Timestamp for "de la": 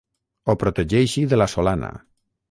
1.33-1.47